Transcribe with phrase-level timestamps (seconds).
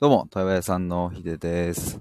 [0.00, 2.00] どうも、対話屋さんのひでです。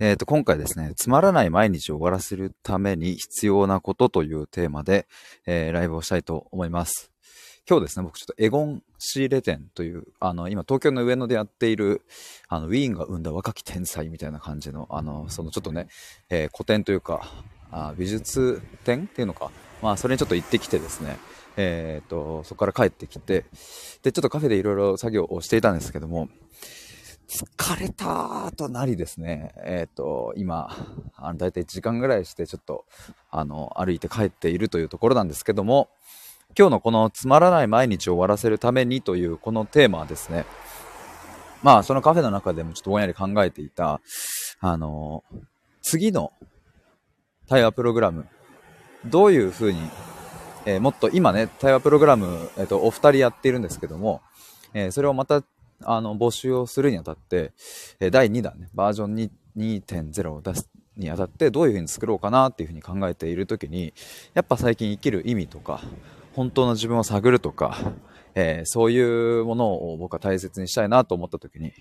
[0.00, 5.06] えっ、と、今回ですね、つまらない毎日を終わらせるために必要なことというテーマで、
[5.44, 7.12] えーライブをしたいと思います。
[7.68, 12.00] 今日ですね、僕ちょっとエゴン仕入れ店という、あの、今東京の上野でやっている、
[12.48, 15.88] あの、ウィーンが生んだ若き天才みたいな感じの、あの、そのちょっとね、
[16.30, 17.30] えー個展というか、
[17.70, 19.50] あ美術展っていうのか、
[19.82, 21.18] まあ、それにちょっと行ってきてですね、
[21.58, 23.44] えっ、と、そこから帰ってきて、
[24.02, 26.30] で、ちょっとカフェでいろいろ作業をしていたんですけども、
[27.30, 30.68] 疲れたーとなりですね、えっ、と、今、
[31.16, 32.84] あの、だいたい1時間ぐらいして、ちょっと、
[33.30, 35.88] あの、歩いて帰っているというところなんですけども、
[36.58, 40.44] 今日のこのつまらない毎日を終わらせるためにというこのテーマはですね、
[41.62, 44.00] まあ、そのカフェの中でもちょっとぼんやり考えていた、
[44.58, 45.22] あの、
[45.82, 46.32] 次の
[47.48, 48.26] 対話プログラム、
[49.06, 49.78] どういうふうに、
[50.66, 54.20] えーもっと今ね、対話プログラム、えっ、と、お二人やっているんですけども、
[54.74, 55.44] えーそれをまた
[55.82, 57.52] あの、募集をするにあたって、
[58.00, 63.92] え第2弾ね、バージョン2.0を出すにあたって、どういうふうに作ろうかなっていうふうに考えているときに、
[64.34, 65.80] やっぱ最近生きる意味とか、
[66.34, 67.76] 本当の自分を探るとか、
[68.34, 71.72] えーそういうものを僕は大切にしたいなと思ったときに、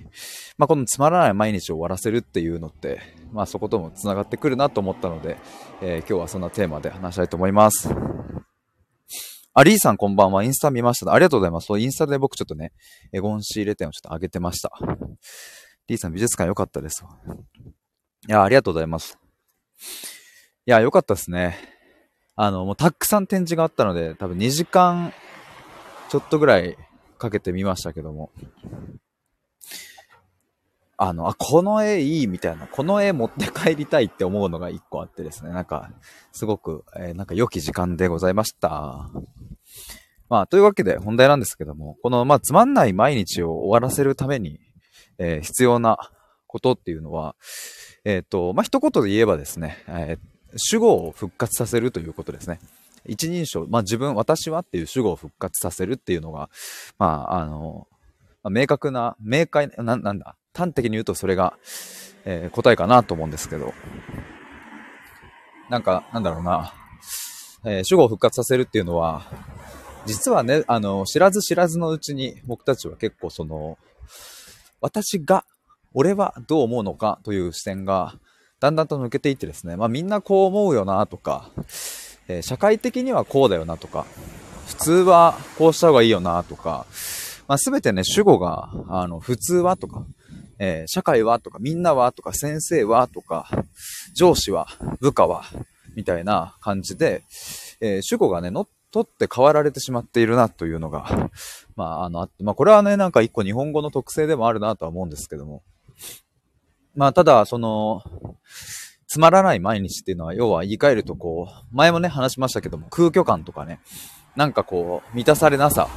[0.58, 5.38] まあ、このつまらない毎日を終わらせるっていうのって、まあ、そことも繋がってくるなと思ったので、
[5.82, 7.90] えー今日はそんなテーマで話したいと思います。
[9.54, 10.44] あ、リーさんこんばんは。
[10.44, 11.12] インスタ見ました。
[11.12, 11.66] ありがとうございます。
[11.66, 12.72] そうインスタで僕ちょっとね、
[13.12, 14.72] エゴン仕入れ店をちょっと上げてました。
[15.88, 17.04] リーさん美術館良かったです。
[18.28, 19.18] いや、ありがとうございます。
[20.68, 21.58] いや、良かったですね。
[22.36, 25.14] あの、もうたくさん展示があったので、多分2時間
[26.10, 26.78] ちょっとぐらい
[27.18, 28.32] かけてみましたけども。
[31.02, 35.90] あの、あ、この絵いいみたいな、この絵持って帰りたいって思うのが一個あってですね、なんか、
[36.34, 39.10] すごく、えーなんか良き時間でございました。
[40.28, 44.60] まあ、というわけで本題なんですけども、この、まあ、つまんない毎日を終わらせるために、
[45.18, 45.98] えー必要な
[46.48, 47.38] ことっていうのは、
[48.04, 52.60] えっ、と、まあ、一言で言えばですね、えー主語を復活させるということですね。
[53.06, 56.50] 一人称、まあ、自分、私はっていう主語を復活させるっていうのが、
[56.98, 57.88] まあ、あの、
[58.44, 61.54] ま明確な、明快な、なんだ、端的に言うとそれが、
[62.26, 63.74] えー答えかなと思うんですけど、
[65.70, 66.74] なんか、なんだろうな、
[67.66, 69.24] えー主語を復活させるっていうのは、
[70.06, 73.78] 実はね、あの、知らず知らずのうちに僕たちは結構その、
[74.82, 75.46] 私が、
[75.94, 78.16] 俺はどう思うのかという視点が、
[78.60, 81.50] だんだんと抜けていってですね、まあみんなこう思うよなとか、
[82.28, 84.06] えー社会的にはこうだよなとか、
[84.68, 86.86] 普通はこうした方がいいよなとか、
[87.48, 90.06] まあ全てね、主語が、あの、普通はとか、
[90.60, 93.50] えー社会はとか、みんなはとか、先生はとか、
[94.14, 94.68] 上司は、
[95.00, 95.46] 部下は、
[95.96, 97.24] みたいな感じで、
[97.82, 101.30] えー主語がね、のっとって変わられてしまっているなというのが、
[101.76, 105.64] まあ、あの、あって、まあ、これはね、なんか一個日本語の特性でもあるなとは思うんですけども。
[106.96, 108.02] まあ、ただ、その、
[109.08, 113.80] つまらない毎日っていうのは、要は言い換えるとこう、前もね、話しましたけども、空虚感とかね、
[114.36, 115.88] なんかこう、満たされなさ、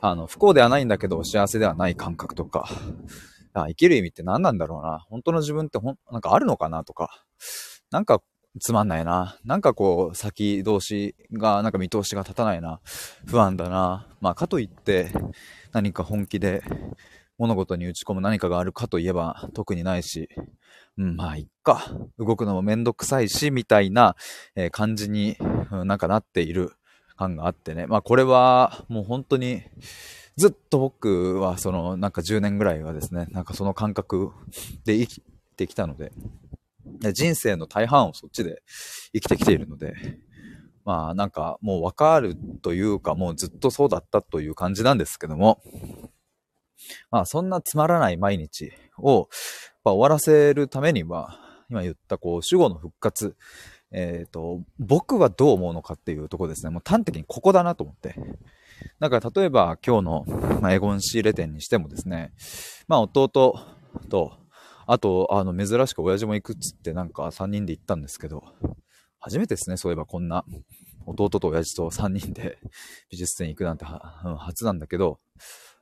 [0.00, 2.68] あの、不幸ではないんだけど、幸せではない感覚とか、
[3.54, 5.04] あ生きる意味って何なんだろうな。
[5.08, 7.24] 本当の自分ってほん、なんかあるのかなとか、
[7.90, 8.22] なんか
[8.58, 9.38] つまんないな。
[9.44, 12.80] なんかこう、先通しが、なんか見通しが立たないな。
[13.26, 14.08] 不安だな。
[14.20, 15.12] まあ、かといって、
[15.72, 16.62] 何か本気で
[17.38, 20.28] 物事に打ち込む何かがあるかといえば特にないし、
[20.98, 21.92] うん、まあ、いっか。
[22.18, 24.16] 動くのもめんどくさいし、みたいな、
[24.56, 25.36] えー感じに、
[25.70, 26.72] うんなんかなっている
[27.16, 27.86] 感があってね。
[27.86, 29.62] まあ、これはもう本当に、
[30.36, 34.32] ずっと僕はそのなんか10年ぐらいはですね、なんかその感覚
[34.84, 35.22] で生き
[35.56, 36.12] てきたので、
[37.12, 38.62] 人生の大半をそっちで
[39.12, 39.94] 生きてきているので、
[40.84, 45.60] まあなんかもうわかるというかもうずっとそうだったという感じなんですけども、
[47.10, 49.28] まあそんなつまらない毎日を
[49.84, 51.38] 終わらせるためには、
[51.70, 53.36] 今言ったこう主語の復活、
[53.92, 56.70] えっ、と、僕はどう思うのかっていうところですね。
[56.70, 58.16] もう端的にここだなと思って。
[58.98, 60.24] だか例えば今日の、
[60.60, 62.32] ま、エゴン仕入れ店にしてもですね、
[62.88, 63.58] まあ弟と、
[64.86, 68.42] あと、あの、珍しく親父も行くっつってなんか3人で行ったんですけど、
[69.20, 70.44] 初めてですね、そういえばこんな、
[71.06, 72.58] 弟と親父と3人で
[73.10, 75.18] 美術展行くなんて初なんだけど、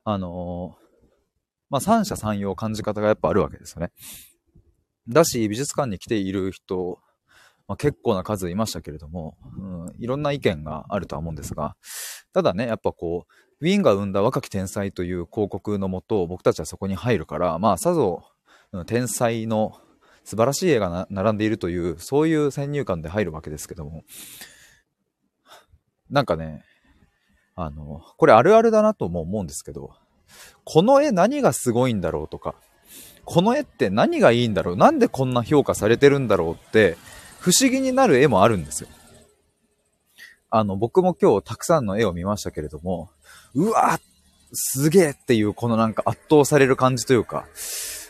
[0.03, 0.89] あのー
[1.69, 3.91] まあ三者三様感じ方がやっぱあるわけですよね。
[5.07, 6.99] だし、美術館に来ている人、
[7.69, 11.75] まあ、結構な数いましたけれども、うん、いろんな意見があるとは思うんですが、
[12.33, 18.23] ただね、やっぱこう、ウィーンが生んだ若き天才という広告のもと、僕たちはそこに入るから、まあ、さぞ、
[18.87, 19.79] 天才の
[20.23, 24.03] 素晴らしい絵が並んでいるという、そういう先入観で入るわけですけども、
[26.09, 26.63] なんかね、
[27.55, 29.91] あの、これあるあるだなとも思うんですけど、
[30.63, 32.55] この絵何がすごいんだろうとか、
[33.25, 36.97] この絵って何がいいんだろうなんでこんな評価されてるんだろうって
[37.39, 38.89] 不思議になる絵もあるんですよ。
[40.49, 43.11] あの、僕も今日たくさんの絵を見ましたけれども、
[43.53, 43.99] うわ
[44.51, 47.45] すげえっていうこのなんか圧倒される感じというか、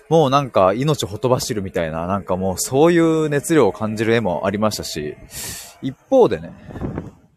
[0.10, 5.16] もうなんか命ほとばしるみたいな、なんかもうそういう熱量を感じる絵もありましたし、
[5.82, 6.54] 一方でね、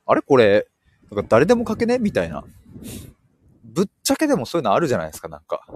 [0.07, 0.67] あれこれ、
[1.11, 1.99] なんか誰でも描けね？
[1.99, 2.45] みたいな。
[3.65, 5.67] ぶっちゃけでもそういうのあるじゃないですか、なんか。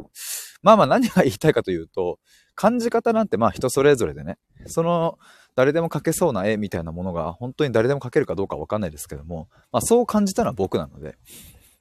[0.62, 2.18] まあまあ何が言いたいかというと、
[2.54, 5.18] 感じ方なんてまあ人それぞれでね、その
[5.56, 11.16] 誰でも描けそうな絵みたいなものが本当に誰でも描けるかどうかわかんないですけども、まあそう感じたのは僕なので、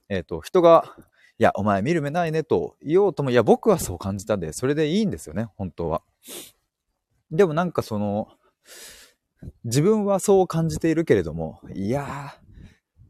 [0.10, 0.96] えっ、ー、と、人が、
[1.38, 6.02] いや、お前見る目ないねと言おうとも、いや、僕はそう感じたんで、それでいいんですよね、本当は。
[7.32, 8.30] でもなんかその、
[9.66, 12.46] 自分はそう感じているけれども、いやー、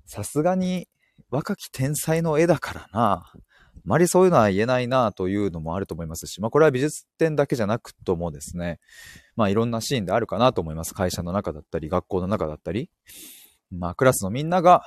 [0.08, 0.88] さすがに
[1.30, 3.32] 若き天才の絵だからな。
[3.86, 8.80] あまりそういうのは言えないなというのもあると思いますし、まあこれは美術展だけじゃなくともですね、
[9.36, 10.96] まあいろんなシーンであるかなと思います。
[10.96, 12.90] 会社の中だったり、学校の中だったり、
[13.72, 14.84] まあクラスのみんなが、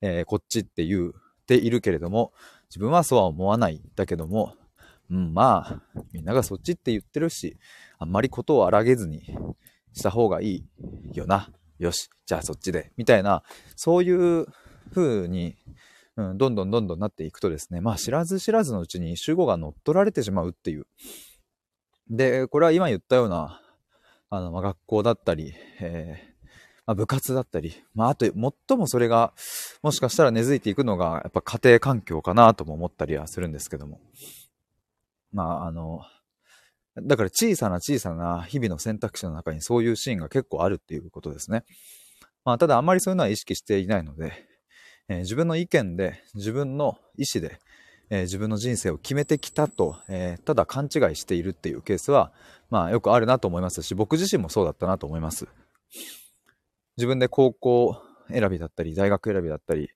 [0.00, 1.12] えー、こっちって言っ
[1.46, 2.32] ているけれども、
[2.70, 4.54] 自分はそうは思わないだけども、
[5.10, 7.56] うん、まあ、みんながそっちって言ってるし、
[7.98, 9.22] あんまりことを荒げずに
[9.92, 10.64] した方がいい
[11.12, 11.50] よな。
[11.78, 12.92] よし、じゃあそっちで。
[12.96, 13.42] みたいな、
[13.76, 14.46] そういう
[14.94, 15.56] 風に、
[16.16, 20.86] うん、どんどんどんどんなっていくとですね、まあ知らず知らずのうちに主語が乗っ取られてしまうっていう。
[22.08, 23.60] で、これは今言ったような、
[24.30, 26.34] あの、まあ、学校だったり、えー
[26.86, 29.32] まあ、部活だったり、まあ、あと、最もそれが、
[29.82, 34.00] もしかしたら根付いていくのが、やっぱ家庭環境かなとも思ったりはするんですけども。
[35.32, 36.02] まあ、あの、
[37.02, 41.64] だから小さな小さな日々の選択肢の中にそういうシーンが結構あるっていうことですね。
[42.44, 44.32] まあ、ただあんまりそういうのは意識していないので、
[45.08, 47.58] えー、自分の意見で、自分の意思で、
[48.10, 52.32] えー、自分の人生を決めてきたと、えー、ただ勘違いしているっていうケースは、
[52.70, 55.46] まあよくあるなと思いますし、僕自身もそうだったなと思います。
[56.96, 57.96] 自分で高校
[58.30, 59.90] 選びだったり、大学選びだったり、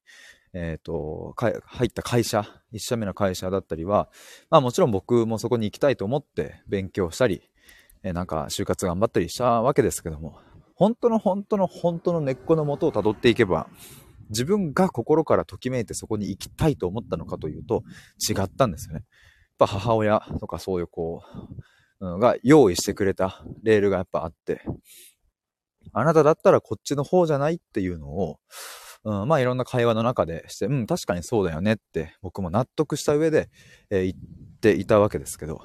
[0.53, 4.09] えっ、ー、と、入った会社、一社目の会社だったりは、
[4.51, 7.43] まあもちろん僕もそこに行きたいと思って勉強したり、
[8.03, 10.39] えー、なんか就活頑張ったりしたわけですけども、
[10.75, 13.69] 本当の本当の本当の根っこの元を辿っていけば、
[14.31, 17.83] 自分が心からときめいてそこに行きたいと思ったのかというと
[18.19, 19.01] 違ったんですよね。
[19.01, 19.05] やっ
[19.59, 21.23] ぱ母親とかそういうこ
[22.01, 24.63] う、が用意してくれたレールがやっぱあって、
[25.93, 28.39] あなただったらこっちの方じゃないっていうのを、
[29.05, 33.49] うん、まあいろんな会話の中でして、うん、確かにそうだよねって僕も納得した上で、
[33.91, 35.63] えー、言っていたわけですけど、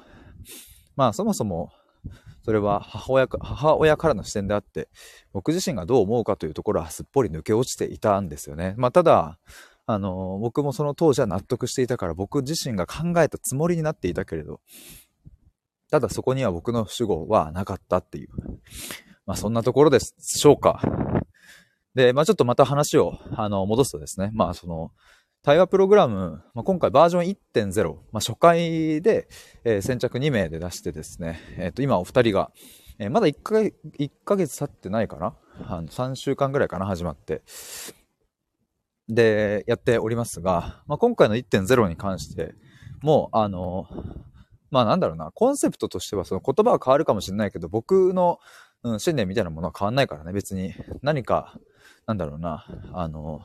[0.96, 1.70] まあそもそも
[2.44, 4.88] それは母親か、母親からの視点であって、
[5.32, 8.74] 僕自身がどう思うかというところはすっぽり抜け落ちていたんですよね。
[8.76, 9.38] まあ、ただ、
[9.86, 14.60] あの、僕もその当時は納得していたから僕自身が考えたつもりになっていたけれど、
[15.90, 18.28] ただそこには僕の主語はなかったっていう。
[19.26, 20.82] まあそんなところでしょうか。
[21.94, 24.90] で、まあちょっとまた話を、あの、戻すとですね、まあその、
[25.44, 29.28] 対話プログラム、まあ、今回バージョン1.0、まあ、初回で、
[29.64, 32.50] えー、先着2名で出してですね、えっ、ー、と、今お二人が、
[32.98, 35.36] えー、まだ1ヶ ,1 ヶ月経ってないかな？
[35.68, 37.42] あの ?3 週間ぐらいかな始まって。
[39.06, 42.54] で、やっておりますが、まあ、今回の1.0に関して、
[43.02, 43.86] もう、あの、
[44.70, 48.38] まあなんだろうな、コンセプトとしてはその言葉は変わるかもしれないけど、僕の、
[48.82, 50.72] うん、信念みたいなものは変わんないからね、別に。
[51.02, 51.58] 何か、
[52.06, 53.42] なんだろうな、あの、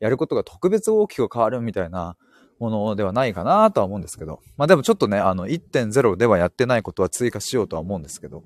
[0.00, 2.16] やることが特別大きく変わるみたいな
[2.58, 4.40] ものではないかなとは思うんですけど。
[4.56, 8.42] まあでもちょっとね、あの1.0ではやってないことは追加しようとは思うんですけど。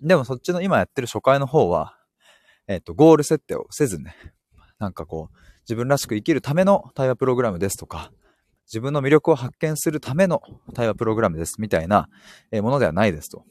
[0.00, 1.96] でもそっちの今やってる初回の方は、
[2.68, 4.14] えっ、と、ゴール設定をせずね、
[4.78, 8.12] なんかこう、自分らしく生きるための対話プログラムですとか、
[8.66, 10.42] 自分の魅力を発見するための
[10.74, 12.08] 対話プログラムですみたいな
[12.52, 13.44] ものではないですと。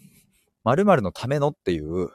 [0.64, 2.10] 〇〇のためのっていう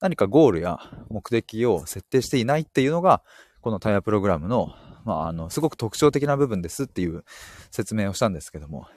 [0.00, 3.22] 何かゴールや目的を設定していないっていうのが
[3.64, 4.74] この対話プログラムの、
[5.06, 7.24] まあ、あの、すごく特徴的な部分ですっていう
[7.70, 8.88] 説明をしたんですけども、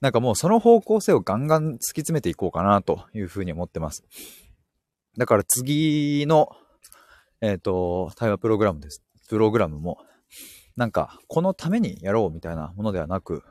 [0.00, 4.04] なんかもうその方向性をガンガン突き詰めていこうかなというふうに思ってます。
[5.18, 6.48] だから次の、
[7.42, 9.02] えっ、ー、と、対話プログラムです。
[9.28, 9.98] プログラムも、
[10.76, 13.42] なんか、このためにやろうみたいなものではなく、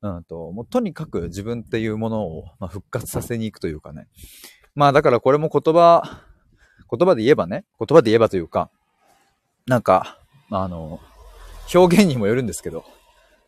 [0.00, 4.08] うんと、もうとにかく自分っていうものを、まあ、復活させに行くというかね。
[4.74, 6.22] まあだからこれも言葉、
[6.90, 8.70] 言葉で言えばね、言葉で言えばというか、
[9.70, 10.18] なんか、
[10.50, 10.98] あの、
[11.72, 12.84] 表現にもよるんですけど、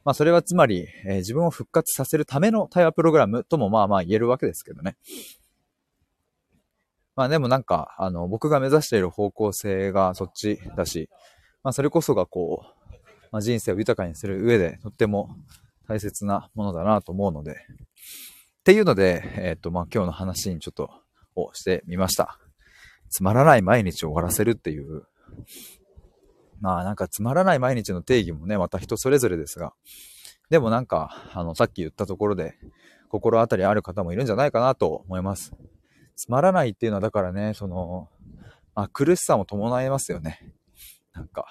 [0.04, 4.94] まあそれはつまり、えー、自分を復活させるための対話プログラムともまあまあ言えるわけですけどね。
[7.16, 11.10] まあでもなんか、あの、僕が目指している方向性がそっちだし、
[11.64, 12.92] まあそれこそがこう、
[13.32, 15.34] まあ、人生を豊かにする上でとっても
[15.88, 17.56] 大切なものだなと思うので、っ
[18.62, 20.88] ていうので、えっ、と、まあ、今日の話にちょっと、
[21.34, 22.38] をしてみました。
[23.10, 25.02] つまらない毎日を終わらせるっていう、
[26.62, 29.74] まあなんかつまらない毎日の定義もね、また人それぞれですが、
[30.48, 32.54] でもなんか、あの、さっき言ったところで、
[33.08, 35.52] 心当たりある方もいるんじゃないかなと思います。
[36.14, 38.08] つまらないっていうのはだからね、その、
[38.76, 40.54] まあ苦しさも伴いますよね。
[41.12, 41.46] なんか、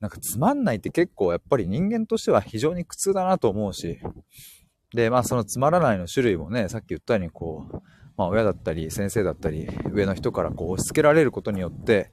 [0.00, 4.00] なんかつまんないって結構やっぱり人間としては非常に苦痛だなと思うし、
[4.92, 7.82] で、まあそのつまらないの種類もね、さっき言ったようにこう、
[8.16, 12.10] まあ親だったり先生だったり上の人からこう押し付けられることによって、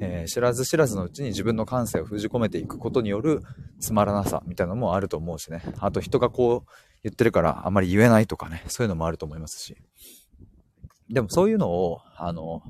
[0.00, 3.42] えー、知らず知らずのうちに自分の感性を封じ込めていくことによる
[3.80, 5.62] つまらなさみたいなのもあると思うしね。
[5.78, 6.70] あと人がこう
[7.02, 9.76] 言ってるからあまり言えないとかね、そういうのもあると思いますし。
[11.10, 12.62] でもそういうのを、あの、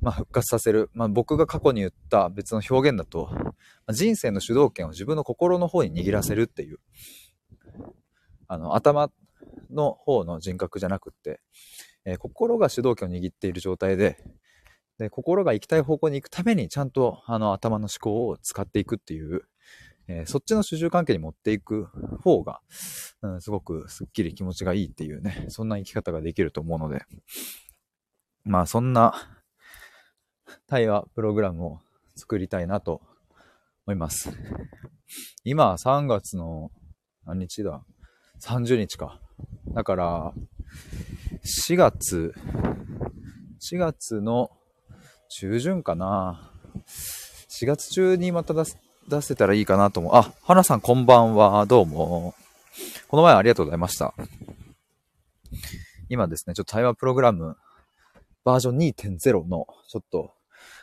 [0.00, 0.90] まあ、復活させる。
[0.94, 3.52] まあ、僕が過去に言った別の表現だと、ま
[3.88, 6.78] あ、人生の主導権を自分の心の方に握らせるっていう、
[8.46, 9.10] あの、頭
[9.70, 11.40] の方の人格じゃなくって、
[12.04, 14.18] えー、心が主導権を握っている状態で、
[14.98, 19.42] で、心が行きたい方向に行くためにちゃんとあの頭の思考を使っていくっていう、
[20.06, 21.88] えー、そっちの主従関係に持っていく
[22.22, 22.60] 方が、
[23.22, 27.02] うん、すごくスッキリ気持ちがいいっていうね、そんな生き方ができると思うので、
[28.44, 29.14] まあそんな
[30.66, 31.80] 対話プログラムを
[32.14, 33.00] 作りたいなと
[33.86, 34.30] 思います。
[35.44, 36.70] 今、3月の
[37.26, 37.84] 何日だ
[38.40, 39.20] ?30 日か。
[39.74, 40.32] だから、
[41.44, 42.34] 4月、
[43.60, 44.50] 4月の
[45.28, 46.50] 中旬かな。
[47.48, 48.64] 4月中にまた出
[49.08, 50.14] 出せたらいいかなと思う。
[50.14, 51.66] あ、花さんこんばんは。
[51.66, 52.34] どうも。
[53.08, 54.14] この前ありがとうございました。
[56.08, 57.56] 今ですね、ちょっと対話プログラム
[58.44, 60.32] バージョン2.0のちょっと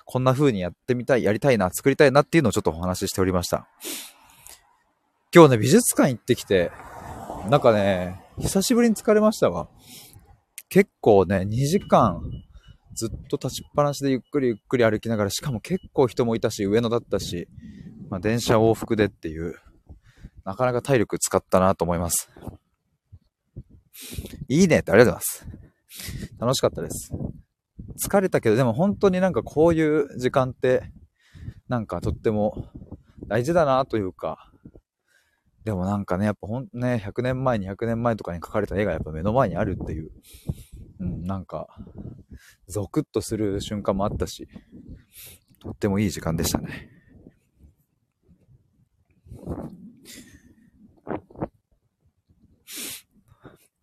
[0.05, 3.67] こんな風にやってみたい、やりたいな、作りたいなっていうのをちょっとお話ししておりました。
[5.33, 6.71] 今日ね、美術館行ってきて、
[7.49, 9.69] なんかね、久しぶりに疲れましたわ。
[10.69, 12.21] 結構ね、2時間
[12.95, 17.47] ずっと立ちっぱなしでゆっくりゆっくり歩きながら、しかも結構人もいたし、上野だったし、
[18.09, 19.55] まあ、電車往復でっていう、
[20.43, 22.29] なかなか体力使ったなと思います。
[24.47, 25.55] いいねってありがとうございま
[26.25, 26.39] す。
[26.39, 27.13] 楽しかったです。
[28.03, 30.91] 疲れたけど、でも本当になんかこういう時間って、
[31.69, 32.69] なんかとっても
[33.27, 34.50] 大事だなというか、
[35.63, 40.11] でもなんかね、やっぱほんね、100年前、200年前とかに描かれた絵がやっぱ目の前にあるっていう、
[40.99, 41.67] うん、なんか、
[42.67, 44.47] ゾクッとする瞬間もあったし、
[45.59, 46.89] とってもいい時間でしたね。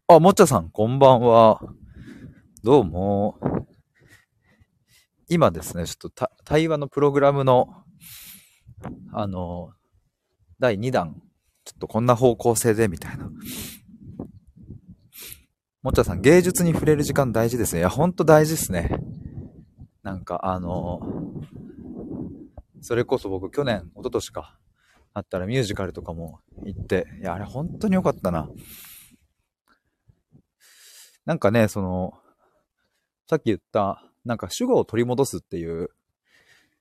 [0.09, 1.61] あ、もっちゃさん、こんばんは。
[2.65, 3.39] どうも。
[5.29, 7.69] 今ですね、ちょっと対話のプログラムの、
[9.13, 9.71] あの、
[10.59, 11.23] 第2弾、
[11.79, 13.31] とこんな方向性で、みたいな。
[15.83, 17.81] もっちゃさん、芸術に触れる時間大事ですね。
[17.81, 18.91] いや、ほんと大事ですね。
[20.03, 21.01] なんか、あの、
[22.81, 24.59] それこそ僕去年、一昨年か、
[25.15, 28.49] あったらミュージカルとかも行って、いや、あれ本当に良かったな。
[31.25, 32.15] なんかね、その、
[33.29, 35.91] さっき言った、なんか主語を取り戻すっていう、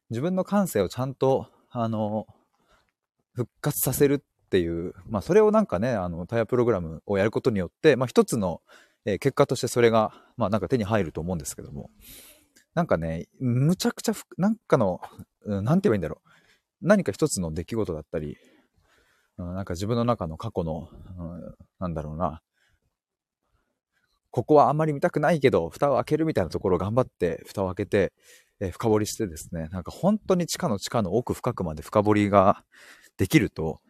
[0.09, 2.27] 自分の感性をちゃんと、あの、
[3.33, 8.61] 復活させるっていう、まあそれをなんかね、あの、タイヤプログラムをやることによって、まあ一つの、
[9.05, 11.89] えー、結果としてそれが、まあなんか手に入ると思うんですけども、
[12.73, 15.01] なんかね、むちゃくちゃ、なんかの、
[15.45, 16.29] うん、なんて言えばいいんだろう。
[16.81, 18.37] 何か一つの出来事だったり、
[19.37, 20.87] うん、なんか自分の中の過去の、
[21.17, 22.41] うん、なんだろうな、
[24.31, 28.13] ここはあんまり見たくないけど、蓋を開けるみたいなところを頑張って蓋を開けて、
[28.59, 32.63] えー、深掘りしてですね、なんか本当に地下の地下の奥深くまで深掘りが
[33.17, 33.81] できると、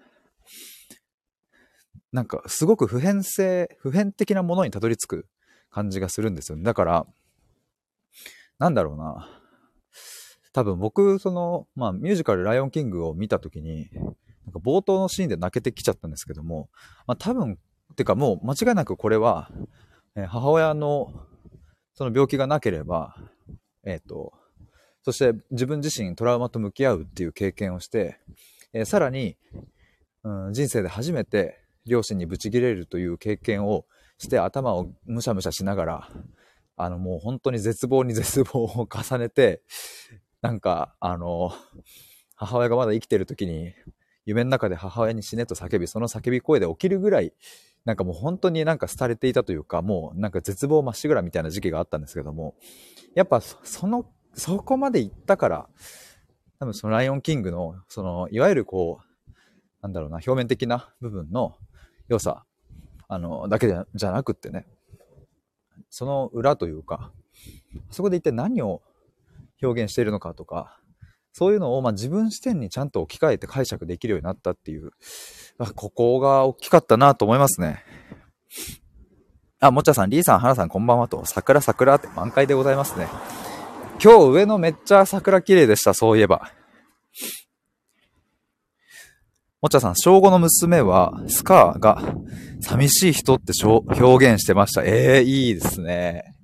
[2.12, 5.28] なんかすごく普遍性、普遍的なものにたどり着く
[5.70, 6.64] 感じがするんですよね。
[6.64, 7.08] だから、
[8.60, 9.28] なんだろうな。
[10.54, 14.06] 多分僕、その、まあミュージカルライオンキングを見た時に、なん
[14.54, 16.70] か冒頭のシーンで泣けてきちゃったんですけども、
[17.06, 17.60] まあ多分、
[17.96, 19.52] てかもう間違いなくこれは、
[20.16, 21.14] え母親の
[21.94, 23.16] その病気がなければ、
[23.84, 24.34] えっ、ー、と、
[25.04, 28.20] そして自分自身トラウマと向き合うっていう経験をして、
[28.74, 29.38] えー、さらに、
[30.24, 33.86] うん、人生で初めて両親にブチギレるという経験を
[34.18, 36.10] して頭をむしゃむしゃしながら、
[36.76, 39.62] あのもう本当に絶望に絶望を重ねて、
[40.42, 41.52] なんか、あの、
[42.36, 43.74] 母親がまだ生きてる時に、
[44.26, 47.34] 夢の中で母親に死ねと叫び、その叫び声で起きるぐらい、
[47.86, 52.56] なんかもう本当になんか廃れていたというか、もうなんか絶望まっしぐらみたいな時期があったんですけども、
[53.16, 55.70] やっぱその、そこまで行ったから、
[56.60, 59.32] 多分そのライオンキングの、その、いわゆるこう、
[59.82, 61.56] なんだろうな、表面的な部分の
[62.08, 62.46] 良さ、
[63.08, 64.66] あの、だけじゃなくってね、
[65.90, 67.12] その裏というか、
[67.92, 68.82] そこで一体何を
[69.62, 70.80] 表現しているのかとか、
[71.34, 74.92] そういうのをま自分視点にちゃんと置き換えて解釈できるようになったっていう、
[75.60, 77.84] あここが大きかったなと思いますね。
[79.60, 83.08] あ、もちゃさん、りーさん、はなさん、こんばんはと、桜桜って満開でございますね。
[84.04, 86.52] 今日上のめっちゃ桜綺麗でした、そういえば。
[89.60, 92.16] もっちゃさん、小5の娘は、スカーが
[92.62, 94.84] 寂しい人って表現してました。
[94.84, 96.36] ええー、いいですね。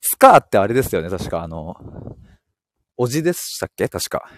[0.00, 1.76] スカーってあれですよね、確かあの、
[2.96, 3.88] おじでしたっけ？
[3.88, 4.28] 確か。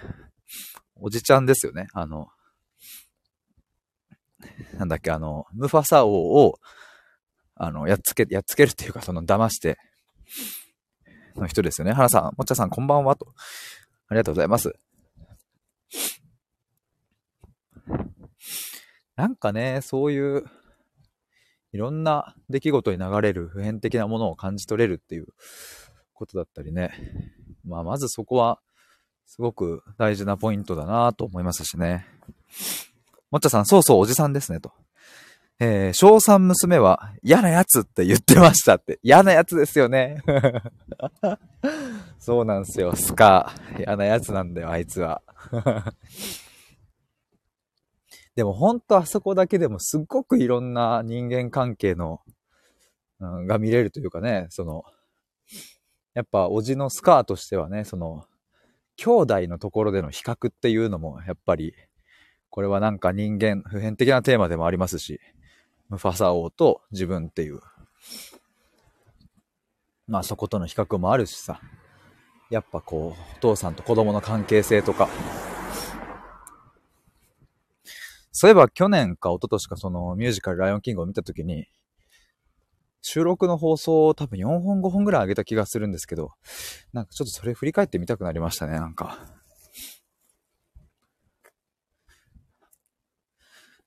[0.96, 1.86] おじちゃんですよね。
[1.94, 2.28] あの、
[4.78, 6.58] なんだっけ、あの、ムファサ王を、
[7.54, 9.78] あの、やっつけ、やっつけるっていうか、その、騙して、
[11.36, 11.92] の人ですよね。
[11.92, 13.32] 原さん、もっちゃさん、こんばんは、と。
[14.08, 14.74] ありがとうございます。
[19.16, 20.44] なんかね、そういう、
[21.72, 25.26] いろんな出来事に流れる普遍的なものを感じ取れるっていう
[26.12, 26.92] ことだったりね。
[27.64, 28.60] まあ、まずそこは、
[29.26, 32.06] すごく大事なポイントだなと思いますしね。
[33.30, 34.72] もっちゃさん、そうそう、おじさんですね、と。
[35.60, 38.98] えー、小3娘は嫌なやつって言ってましたって。
[39.02, 40.22] 嫌なやつですよね。
[42.18, 43.52] そうなんですよ、スカ。
[43.78, 45.22] 嫌なやつなんだよ、あいつは。
[48.36, 52.20] でもほんとあそこだけでもすっごくいろんな人間関係の、
[53.20, 54.84] うん、が見れるというかね、その、
[56.14, 58.26] やっぱ、おじのスカーとしてはね、その、
[58.96, 61.74] 兄弟のところでの比較っていうのも、やっぱり、
[62.50, 65.20] これはなんか人間、普遍的なテーマでもありますし、
[65.88, 67.60] ムファサ王と自分っていう、
[70.06, 71.60] まあそことの比較もあるしさ、
[72.50, 75.08] やっぱこう、お父さんと子供の関係性とか、
[78.36, 81.68] そういえば去年か一昨年かそのミュージカルライオンキングを見たときに、
[83.00, 86.32] 収録の放送を多分4本5本ぐらい上げた気がするんですけど、
[86.92, 89.18] なんかちょっとそれ振り返ってみたくなりましたね、なんか。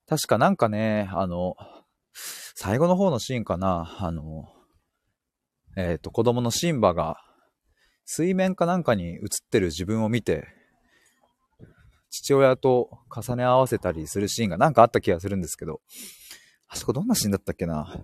[0.07, 1.57] 確かなんかね、あの、
[2.13, 4.45] 最後の方のシーンかな、あの、
[5.75, 7.17] えっ、ー、と、子供のシンバが
[8.05, 9.19] 水面かなんかに映っ
[9.51, 10.47] てる自分を見て、
[12.09, 15.81] 父親と重ね合わせたりするシーンがなんかあった気がするんですけど、
[16.67, 18.03] あそこどんなシーンだったっけな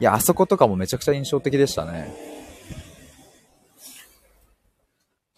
[0.00, 2.12] いや、あそことかもめちゃくちゃ印象的でしたね。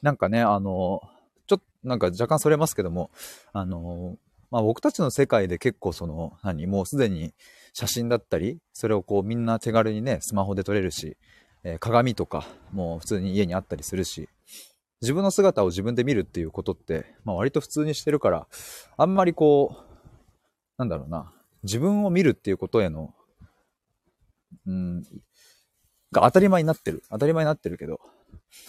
[0.00, 1.00] なんかね、あの、
[1.46, 3.10] ちょっと、なんか若干それますけども、
[3.52, 4.16] あの、
[4.50, 7.34] まあ僕たちの世界で結構その、何、もうすでに
[7.72, 11.16] 写真だったり、それをこうみんな手軽にね、スマホで撮れるし、
[11.64, 14.28] えー、鏡とかもう普通に家にあったりするし、
[15.04, 18.46] 自分の姿を自分で見るっていうことって、まあ割と普通にしてるから、
[18.96, 19.84] あんまりこう、
[20.78, 23.14] なんだろうな、自分を見るっていうことへの
[24.66, 25.02] うん、
[26.12, 27.02] が当たり前になってる。
[27.10, 28.00] 当たり前になってるけど、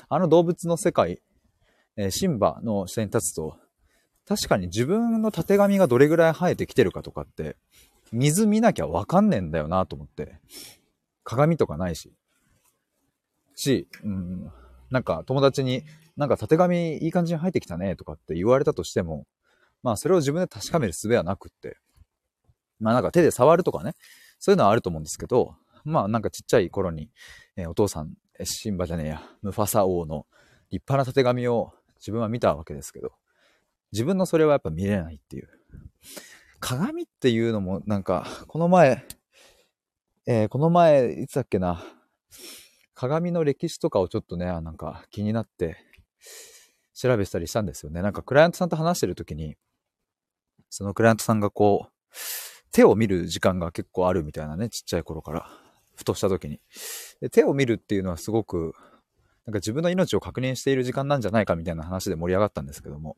[0.09, 1.21] あの動物の世界、
[1.95, 3.57] えー、シンバの視点に立つと、
[4.27, 7.55] 確かに自分の縦髪がどれぐらい生えてきてるかとかって、
[8.11, 10.39] 水見なきゃわかんねえんだよなと思って。
[11.23, 12.13] 鏡とかないし。
[13.55, 14.51] し、うん、
[14.91, 15.83] なんか友達に、
[16.17, 19.25] なんか縦髪いい感じに生えてきたねとかって言われたとしても、
[19.83, 21.77] まあそれを自分で確かめる術はなくって。
[22.79, 23.93] まあなんか手で触るとかね、
[24.39, 27.09] そういうのはあると思うんですけど、まあなんかちっちゃい頃に、
[27.55, 30.25] えー、お父さん、シンバじゃねえや、ムファサ王の
[30.71, 33.13] 立派な縦紙を自分は見たわけですけど、
[33.91, 35.49] 自分のそれはやっぱ見れないっていう。
[36.59, 39.05] 鏡っていうのもなんか、この前、
[40.25, 41.83] えー、この前、いつだっけな、
[42.95, 45.77] 鏡の歴史とかをちょっとね、なんか気になって
[46.93, 48.01] 調べたりしたんですよね。
[48.01, 49.57] なんかクライアントさんと話してる時に、
[50.69, 51.93] そのクライアントさんがこう、
[52.71, 55.49] 手を見る時間が結構あるみたいなね、ちっちゃい頃から。
[55.95, 56.59] ふとした時に。
[57.21, 58.73] で手を見るっていうのはすごく、
[59.45, 63.15] なんか自分の命を確認している時間なんじゃないかみたいな話で盛り上がったんですけども。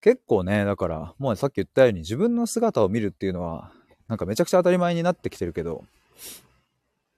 [0.00, 3.72] 結構ね、だから、もうさっき言ったように自分の姿を見るっていうのは、
[4.08, 5.84] なんかめちゃくちゃ当たり前になってきてるけど、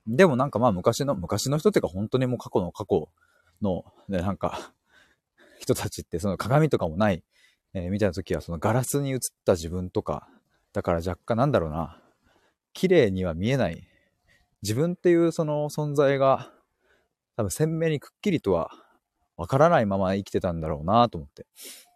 [0.07, 3.09] でもなんかまあ昔の、昔の人っていうか本当にもう過去の過去
[3.63, 4.73] の、ね、なんか、
[5.59, 7.23] 人たちってその鏡とかもない、
[7.73, 10.29] えー、みたいな時はそのガラスに映った自分とか、
[10.73, 12.01] だから若干なんだろうな、
[12.73, 13.87] 綺麗には見えない
[14.63, 16.51] 自分っていうその存在が
[17.37, 18.71] 多分鮮明にくっきりとは
[19.37, 21.47] わからないまま生きてたんだろうなと思って。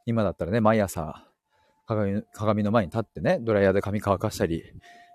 [0.07, 1.27] 今だったらね、毎朝
[1.87, 4.63] 鏡鏡の前に立ってね、ドライヤーで髪乾かしたり、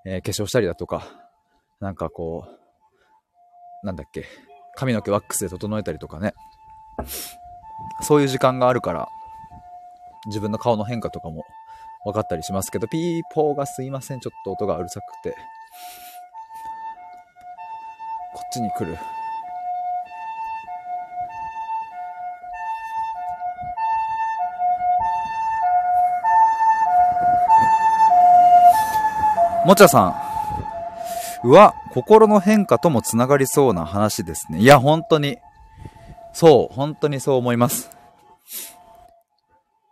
[0.05, 1.07] えー、化粧したりだとか、
[1.79, 2.45] なんかこ
[3.83, 4.25] う、なんだっけ、
[4.75, 6.33] 髪の毛ワックスで整えたりとかね。
[8.01, 9.07] そういう時間があるから、
[10.25, 11.43] 自分の顔の変化とかも
[12.05, 14.19] 分かったりしますけど、ピーポーがすいません。
[14.19, 15.35] ちょっと音がうるさくて。
[18.33, 18.97] こっちに来る。
[29.65, 30.15] もちゃさん。
[31.45, 34.57] うわ、心の変化ともつながりそうな話ですね。
[34.57, 35.37] いや、本当に。
[36.33, 37.91] そう、本当にそう思います。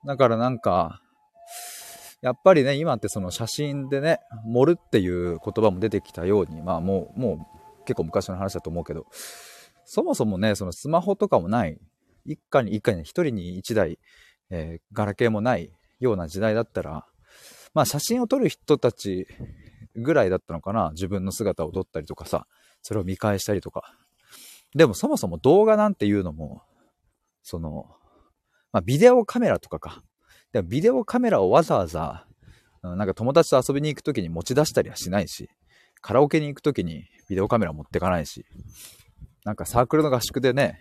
[0.03, 0.99] だからなんか、
[2.23, 7.47] やっぱりね、今ってその写真でね、盛るっていう言葉も出てきたように、まあもう、も
[7.81, 9.05] う結構昔の話だと思うけど、
[9.85, 11.77] そもそもね、そのスマホとかもない、
[12.25, 13.99] 一家に一家に一人に一台、
[14.49, 17.05] えー、ガラケーもないような時代だったら、
[17.75, 19.27] まあ写真を撮る人たち
[19.95, 20.91] ぐらいだったのかな。
[20.93, 22.47] 自分の姿を撮ったりとかさ、
[22.81, 23.95] それを見返したりとか。
[24.75, 26.61] でもそもそも動画なんていうのも、
[27.43, 27.85] その、
[28.71, 30.03] まあビデオカメラとかか。
[30.53, 32.25] でもビデオカメラをわざわざ、
[32.81, 35.49] なんか友達と遊びに行くときに持ち出したりはしないし、
[36.01, 38.45] カラオケに行くときにビデオカメラ持ってかないし、
[39.45, 40.79] なんかサークルの合宿でね、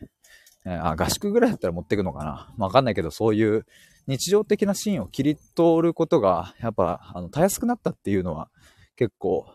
[0.65, 2.55] えー、あ、合宿ぐらいだったら持ってくのかな。
[2.59, 3.65] わかんないけど、そういう
[4.07, 8.51] 日常的なシーンを切り取ることが、やっぱ、あの、たやすくなったっていうのは、
[9.01, 9.47] 結構、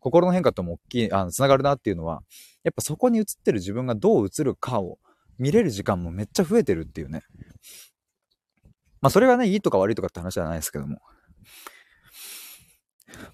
[0.00, 2.24] 心の変化とも大きい、あの、つながるなっていうのは、
[2.64, 4.98] やっぱそこに映ってる自分がどう映るかを
[5.38, 7.22] 見れる時間もめっちゃ増えてるっていうね。
[9.00, 10.98] まあ、それがね、いいとか悪いとかって話じゃないですけども。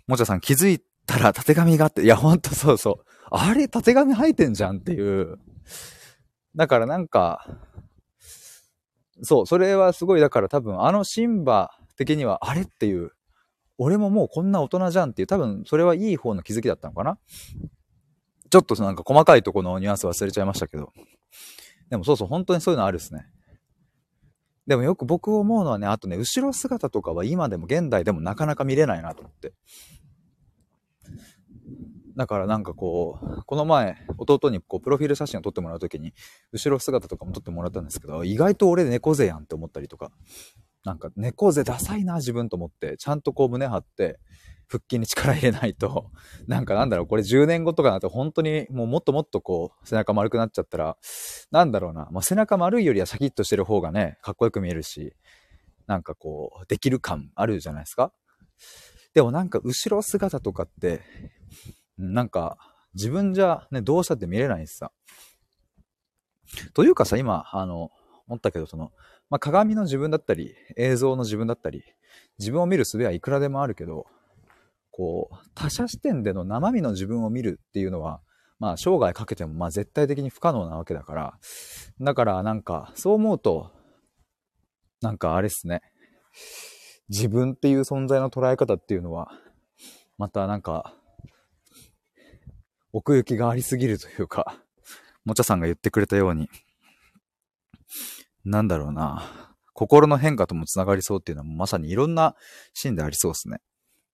[0.07, 3.05] もちゃさん気づいたら縦紙があって、いや、ほんとそうそう。
[3.31, 5.39] あれ、縦紙入ってんじゃんっていう。
[6.55, 7.47] だからなんか、
[9.23, 13.13] そう、それはすごい、だから多分あのシンバ的には、あれっていう、
[13.79, 17.19] 俺ももうこんな大人じゃんっていう、多分それはいい方の気づきだったのかな
[18.49, 20.93] ちょっとなんか細かいとこのニュアンス忘れちゃいましたけど。
[21.91, 23.27] でもそうそう、本当にそういうのあるっすね。
[24.67, 29.53] でもよく僕思うのはね、あとね、後ろ姿とかは今でも現代でもなかなか見れないなと思って。
[32.17, 36.15] だからなんかこう、この前、弟にこう、プロフィール写真を撮ってもらうときに、
[36.51, 40.11] 後ろ姿とかも撮ってもらったんですけど、意外と俺猫背やんって思ったりとか、
[40.87, 44.21] なんか猫背ダサいな、自分と思って、ちゃんとこう胸張って、
[44.69, 46.13] 腹筋に力入れないと、
[46.47, 50.97] なんかなんだろう、これ10年後とかなと本当にもうもっともっとこう、背中丸くなっちゃったら、
[51.51, 55.13] なんだろうな、まあ、背中丸いよりはシャキッとしてる方がね、かっこよく見えるし、
[55.89, 58.13] なんかこう、できる感あるじゃないですか。
[59.13, 61.01] でもなんか後ろ姿とかって、
[61.99, 62.59] なんか、
[62.95, 64.93] 自分じゃね、どうしたって見れないしさ。
[66.75, 67.91] というかさ、今、あの、
[68.29, 68.93] 思ったけど、その、
[69.29, 71.85] まあ、鏡の自分だったり、映像の自分だったり、
[72.39, 74.07] 自分を見る術はいくらでもあるけど、
[74.91, 78.21] こう、他者視点での生身の自分を見るっていうのは、
[78.59, 81.39] まあ、生涯かけても、まあ、絶対的に不可能なわけだから、
[82.01, 83.71] だから、なんか、そう思うと、
[85.03, 85.83] なんかあれっすね。
[87.09, 89.31] 自分っていう存在の捉え方っていうのは、
[90.19, 90.95] またなんか、
[92.93, 94.57] 奥行きがありすぎるというか、
[95.25, 96.49] もちゃさんが言ってくれたように、
[98.47, 99.25] なんだろうな、
[99.73, 102.37] 心の変化ともつながりそうっていうのはまさにいろんな
[102.75, 103.59] シーンでありそうですね。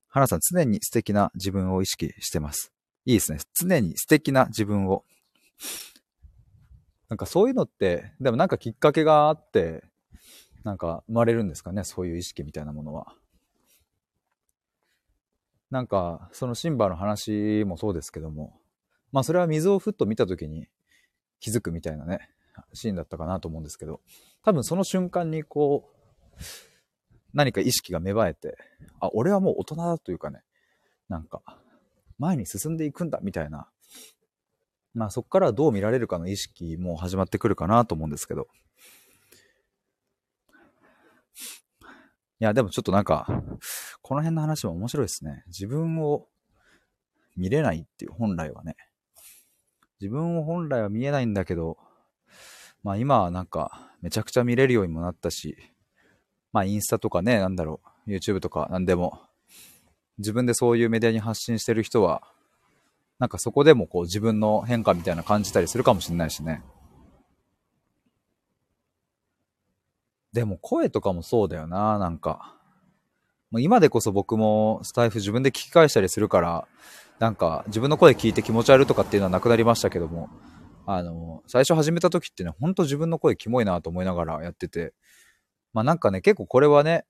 [0.09, 2.73] 花さん、常に素敵な自分を意識してます。
[3.05, 3.39] いいですね。
[3.55, 5.05] 常に素敵な自分を。
[7.11, 9.85] なんかそういうのって、でもなんかきっかけがあって、
[10.65, 13.15] なんか生まれるんですかね、そういう意識みたいなものは。
[15.71, 18.59] なんか、そのシンバの話もそうですけども、
[19.11, 20.69] まあそれは水をふっと見た時に
[21.39, 22.31] 気づくみたいなね、
[22.73, 24.01] シーンだったかなと思うんですけど、
[24.43, 26.43] 多分その瞬間にこう、
[27.33, 28.57] 何か意識が芽生えて、
[29.01, 30.43] あ、俺はもう大人だというかね、
[31.09, 31.43] なんか、
[32.19, 33.69] 前に進んでいくんだみたいな、
[34.95, 38.49] まあそこからどう見られるかの意識も始まってくるかなと思うんですけど。
[42.41, 43.27] いや、でもちょっとなんか、
[44.03, 45.45] この辺の話も面白いですね。
[45.47, 46.27] 自分を
[47.37, 48.77] 見れないっていう、本来はね。
[50.01, 51.79] 自分を本来は見えないんだけど、
[52.83, 55.57] まあ今はなんかめちゃくちゃ見れるようにもなったし、
[56.53, 59.21] まあインスタとかね、なんだろう、YouTube とかなんでも、
[60.19, 62.23] 自分でそういうメディアに発信してる人は、
[63.19, 66.63] なんかそこでもこう自分の変化みたいな感じたりするかもしれないしね。
[70.33, 72.57] でも声とかもそうだよな、なんか。
[73.51, 76.67] もう今でこそ僕もスタイフ自分で聞き返したりするから、
[77.19, 80.31] なんか自分の声聞いて気持ち悪いとかっていうのはなくなりましたけども、
[80.87, 84.93] あの、最初始めた時ってね、ほんと自分の声キモいなと思いながらやってて、
[85.75, 87.05] まあなんかね、結構これはね、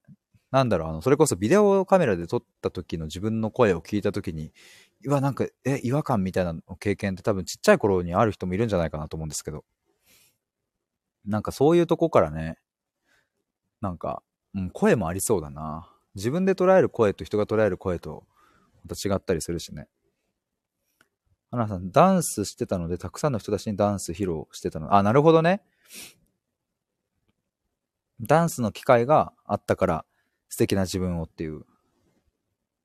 [0.52, 4.52] なんだろう、あの、それこそビデオカメラで撮った時の自分の声を聞いた時に、
[5.06, 9.64] うわ、なんか、え、違和感みたいな経験って多分ちっちゃい頃にある人もいるんじゃないかなと思うんですけど、
[11.24, 12.58] なんかそういうとこからね、
[13.80, 14.22] なんか、
[14.54, 15.88] うん、声もありそうだな。
[16.14, 18.24] 自分で捉える声と人が捉える声と、
[18.88, 19.88] また違ったりするしね。
[21.52, 24.94] 花さん、ダンスしてたので、たくさんの人たちにダンス披露してたの。
[24.94, 25.62] あ、なるほどね。
[28.20, 30.04] ダンスの機会があったから
[30.48, 31.64] 素敵な自分をっていう。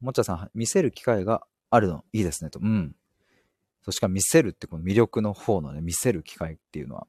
[0.02, 2.60] もっちゃさん、見せる機会があるの、いいですねと。
[2.62, 2.94] うん。
[3.84, 7.08] そしか見せるってこの魅力の方のね、見せる機会っていうのは。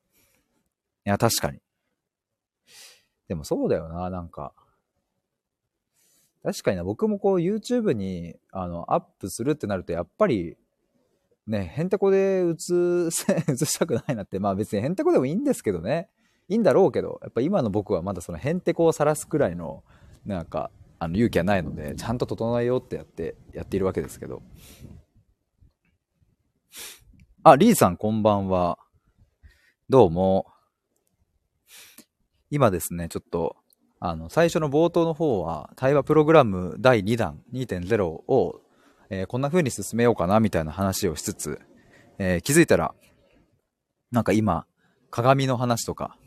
[1.06, 1.58] いや、確かに。
[3.26, 4.52] でもそうだよな、なんか。
[6.44, 10.56] 確かにな、僕もこう YouTube にあのアップするってなると、やっぱり、
[11.48, 16.10] ね、へんてこで映せ、 映したくないなって、まあ別にへんてこでもいいんですけどね。
[16.48, 19.82] いいんだろうけど、やっぱ今の僕はまだそのへんてこを晒すくらいの、
[20.26, 24.42] なんか、あの勇気はないので、ちゃんと整えようってやって、やっているわけですけど。
[27.44, 28.78] あ、リーさんこんばんは。
[29.88, 30.46] どうも。
[32.50, 33.56] 今ですね、ちょっと、
[34.00, 38.60] あの、最初の冒頭の方は、対話プログラム第2弾2.0を、
[39.10, 41.60] えー、こんな風に進めようかな、みたいな話をしつつ、
[42.18, 42.94] えー、気づいたら、
[44.10, 44.66] なんか今、
[45.10, 46.18] 鏡の話とか、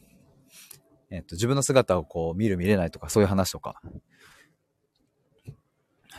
[1.10, 3.82] えっと、自分の姿をこう見る見れないとか、そういう話とか、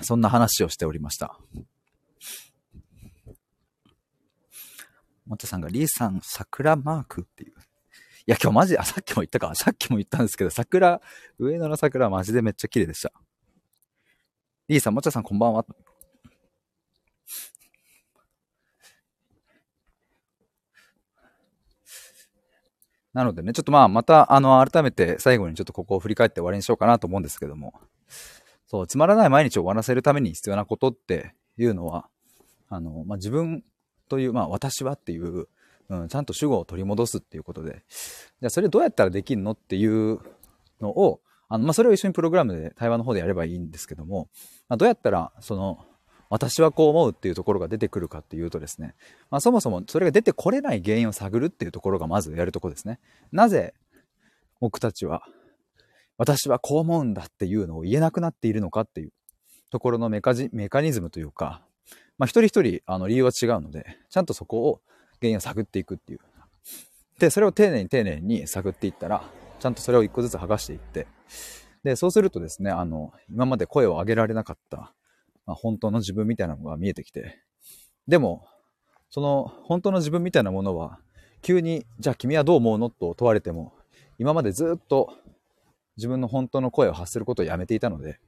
[0.03, 1.39] そんな話をしておりました。
[5.27, 7.53] もたさんが、リーさん、桜マークっていう。
[7.53, 7.55] い
[8.27, 9.55] や、今日マジ、あ、さっきも言ったか。
[9.55, 11.01] さっきも言ったんですけど、桜、
[11.39, 13.13] 上野の桜マジでめっちゃ綺麗でした。
[14.69, 15.65] リーさん、もちゃさん、こんばんは。
[23.13, 27.75] なのでね、ちょっとまあ、また、あの、改めて最後にちょっとここを振り返って終わりにしようかなと思うんですけども、
[28.67, 32.09] そう、つまらない毎日を終わらせるために必要なことっていうのは、
[32.69, 33.65] あの、まあ、自分
[34.09, 35.47] という、まあ、私はっていう、
[35.91, 37.85] うん、ちゃんと主語を取り戻すっていうことで、
[38.41, 40.21] じゃあそれどうやったらできるのっていう
[40.81, 44.31] のを、あの、まあ、それを一緒にプログラムで対話の方でやればいいんですけども、
[44.71, 45.85] まあ、どうやったら、その、
[46.33, 48.95] 私はこう思うっていうところが出てくるかっていうとですね、
[49.31, 53.01] まあ、そもそもそれが出てこれない原因を探るっていうところがまずやるとこですね。
[53.33, 53.75] なぜ
[54.59, 55.27] 僕たちは
[56.17, 59.13] 私はこう思うんだっていうのを言えなくなっているのかっていう
[59.71, 61.61] ところのメカジメカニズムというか、
[62.17, 64.81] まあ、一人一人あの理由は違うので、ちゃんとそこを
[65.21, 66.21] 原因を探っていくっていう。
[67.19, 69.23] で、それを丁寧に丁寧に探っていったら、
[69.61, 71.07] ちゃんとそれを一個ずつ剥がしていって、
[71.85, 74.95] で、そうするとですね、あの、今まで声を上げられなかった
[75.47, 77.43] まあ、本当の自分みたいなのが見えてきて、
[78.09, 78.47] でも、
[79.11, 80.99] その本当の自分みたいなものは、
[81.43, 83.73] 急に、じゃあ君はどう思うのと問われても、
[84.19, 85.13] 今までずっと
[85.97, 88.21] 自分の本当の声を発することをやめていたので、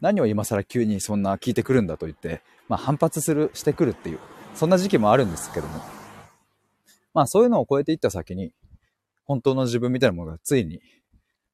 [0.00, 4.18] 何を今更急にそんな聞いてくるんだと言って、まあ、反発する、してくるっていう、
[4.54, 5.80] そんな時期もあるんですけども、
[7.14, 8.52] まあそういうのを超えていった先に、
[9.24, 10.80] 本当の自分みたいなものがついに、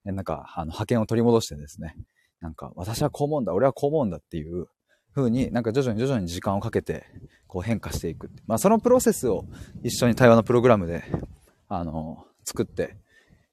[0.05, 1.96] なんか、あの、派遣を取り戻してですね、
[2.40, 4.66] なんか、私はこう思うんだ、俺はこう思うんだっていう、
[5.14, 7.05] 風になんか徐々に徐々に時間をかけて
[7.46, 8.31] こう変化していく。
[8.46, 9.46] まあそのプロセスを
[9.83, 11.05] 一緒に対話のプログラムで、
[11.68, 12.96] あの、作って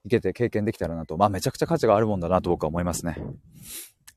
[0.06, 3.18] いけて経験できたらなと、まあめちゃくちゃ価値があるもんだなと僕は思いますね。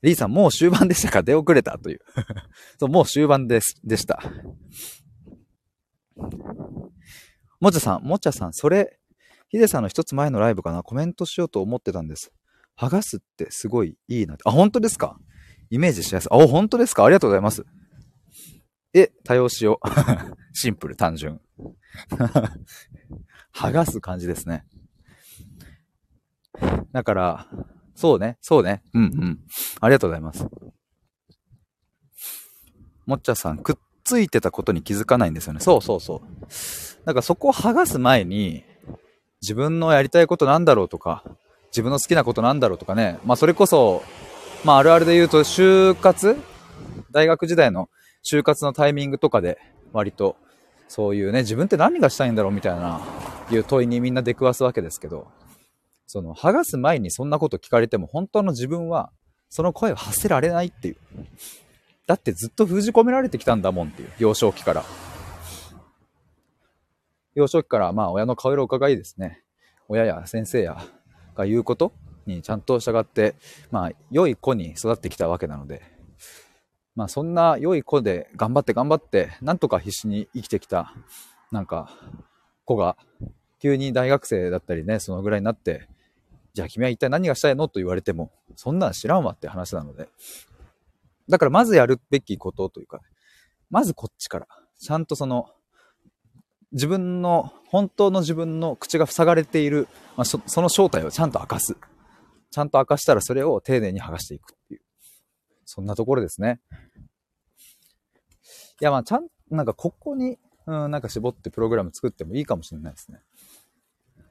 [0.03, 1.23] リーさん、もう終盤でしたか？
[1.23, 2.01] 出遅れたという
[2.79, 4.23] そう、もう終盤です、でした。
[7.61, 8.99] もちゃさん、もちゃさん、それ、
[9.49, 10.83] ヒデさんの一つ前のライブかな？
[10.83, 12.33] コメントしようと思ってたんです。
[12.77, 14.43] 剥がすってすごいいいなって。
[14.47, 15.17] あ、本当ですか？
[15.71, 16.29] イメージしやすい。
[16.31, 17.05] あ、本当ですか？
[17.05, 17.65] ありがとうございます。
[18.95, 19.89] え、多用しよう。
[20.57, 21.41] シンプル、単純。
[23.55, 24.65] 剥がす感じですね。
[26.93, 27.47] だから、
[27.97, 28.83] そうね、そうね。
[28.93, 29.41] うんうん。
[29.81, 30.47] ありがとうございます。
[33.07, 35.61] もっちゃさん、くっついてたことに気づかないんですよね。
[35.61, 37.07] そうそうそう。
[37.07, 38.65] だかそこを剥がす前に、
[39.43, 41.25] 自分のやりたいことなんだろうとか、
[41.67, 43.19] 自分の好きなことなんだろうとかね。
[43.25, 44.03] まあそれこそ、
[44.65, 46.39] まあ、あるあるで言うと、就活？
[47.11, 47.91] 大学時代の
[48.25, 49.59] 就活のタイミングとかで、
[49.93, 50.37] 割と、
[50.89, 53.03] そういうね、自分って何がしたいんだろうみたいな、
[53.51, 55.29] いう問いにみんな出くわすわけですけど、
[56.07, 59.11] その、剥がす前にそんなこと聞かれても、本当の自分は、
[59.51, 60.97] その声を発せられないっていう。
[62.07, 64.85] だってずっと封じ込められてきたんだもんっていう、幼少期から。
[67.35, 69.43] 幼少期から、まあ、親の顔色を伺いですね、
[69.89, 70.83] 親や先生や
[71.35, 71.93] が言うこと
[72.27, 73.35] にちゃんと従って、
[73.71, 75.83] まあ、良い子に育ってきたわけなので、
[76.95, 80.95] まあ、そんな良い子で頑張って頑張って、なんとか必死に生きてきた、
[81.51, 81.91] なんか、
[82.65, 82.97] 子が、
[83.61, 85.89] 急に大学生だったりね、そのぐらいになって、
[86.53, 90.09] じゃあ君は一体何がしたいのと言われても、そんなん知らんわって話なので。
[91.29, 93.01] だからまずやるべきことというか、
[93.71, 94.47] まずこっちから、
[94.79, 95.51] ちゃんとその、
[96.73, 101.77] 自分の、本当の自分の口が塞がれている、まあ、その正体をちゃんと明かす。
[102.55, 104.81] ちゃんと明かしたらそれを丁寧に剥がしていくっていう。
[105.65, 106.61] そんなところですね。
[108.81, 113.19] いや、まあ、ちゃん、なんかここに、うん、なんか絞ってプログラム作ってもいいかもしれないですね。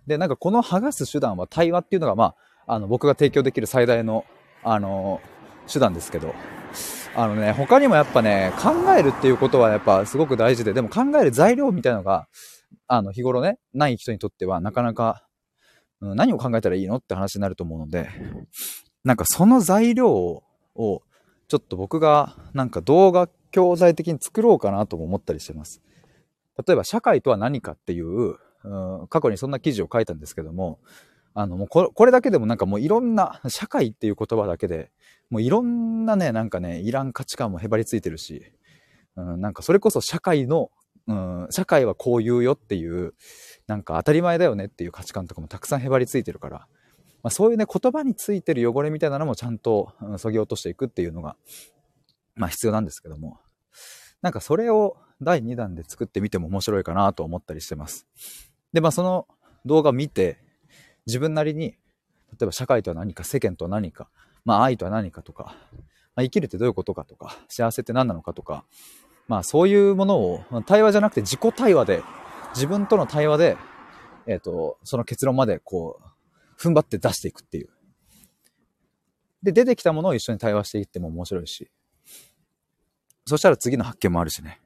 [0.08, 4.24] で、なんかこの剥がす手段は対話っていうのが、まあ、あの、僕が提供できる最大の、
[4.64, 5.20] あの、
[5.68, 6.34] 手段ですけど、
[7.18, 12.30] あのね、他にもやっぱね、考えるっていうことはやっぱすごく大事で、でも考える材料みたいなのが、
[12.88, 15.28] あの、日頃ね、ない人にとってはなかなか、
[16.16, 18.10] 何を考えたらいいのって話になると思うので、
[19.04, 20.44] なんかその材料
[20.76, 21.04] を、
[21.48, 25.82] ちょっと僕がなんか動画教材的に作ろうかなとも思ったりしてます。
[26.68, 30.80] 例えば社会とは何かっていう、うん、過去にそんな記事を書いたんですけども、
[31.36, 34.92] あの、もうこれこれだけでもなんかもういろんな、社会っていう言葉だけで、
[35.30, 38.44] もういろんなね、なんかね、いらん価値観もへばりついてるし、
[39.16, 40.72] うん、なんかそれこそ社会の、
[41.08, 43.14] うん、社会はこう言うよっていう、
[43.68, 46.68] なんか当たり前だよねっていう価値観とかもたくさんへばりついてるから、
[47.24, 51.38] まあ、そういうね、言葉についてる汚れみたいなのもちゃんと、うん、削ぎ落としていくっていうのが、
[52.36, 53.40] まあ必要なんですけども、
[54.22, 58.08] なんかそれを第2弾で作ってみても面白いかなと思ったりしてます。
[58.74, 59.28] で、まあその
[59.66, 60.38] 動画見て、
[61.06, 61.78] 自分なりに、例
[62.42, 64.10] えば社会とは何か、世間とは何か、
[64.44, 65.56] まあ愛とは何かとか、
[66.16, 68.66] まあ、生きるってどういうことかとか、幸せって何なのかとか、
[69.28, 72.04] まあそういうものを、対話じゃなくて自己対話で、
[72.54, 73.58] 自分との対話で、
[74.28, 77.70] えっ、ー、と、その結論までこう、踏ん張って出していくっていう。
[79.42, 81.70] で、出てきたものを一緒に対話していっても面白いし、
[83.26, 84.62] そしたら次の発見もあるしね。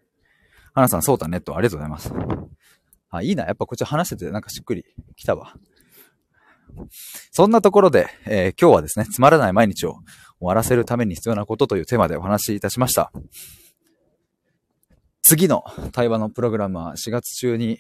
[0.74, 2.14] 花さん、そうだねと、ありがとうございます。
[3.10, 3.46] あ、いいな。
[3.46, 5.54] やっぱこっち話しててなんかしっくりきたわ。
[7.32, 10.02] そんなところで、えー、今日はですね、つまらない毎日を終
[10.42, 13.12] わらせるために必要なことというテーマでお話しいたしました。
[15.28, 17.80] 次の対話のプログラムは4月中に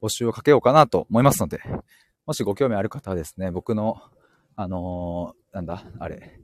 [0.00, 1.60] 募集をかけようかなと思いますので、
[2.24, 4.00] もしご興味ある方はですね、僕の、
[4.56, 6.40] あのー、なんだ、あれ、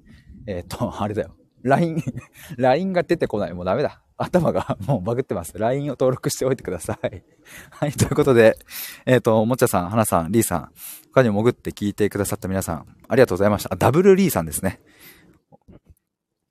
[0.47, 1.35] えっ、と、 あれだよ。
[1.63, 2.05] LINE、
[2.59, 3.55] LINE が出てこない。
[3.55, 4.03] もうダメだ。
[4.19, 5.57] 頭が もうバグってます。
[5.57, 7.25] LINE を登録しておいてください。
[7.71, 8.59] はい、ということで、
[9.07, 10.73] えっ、ー、と、もちゃさん、はなさん、リーさん、
[11.15, 13.73] 他にも潜って聞いてくださった皆さん、ありがとうございました。
[13.73, 14.83] あ、ダブルリーさんですね。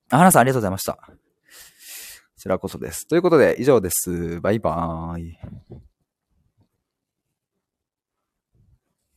[0.10, 1.29] はなさん、ありがとうございました。
[2.40, 3.06] こちらこそです。
[3.06, 4.40] ということで、以上です。
[4.40, 5.38] バイバーイ。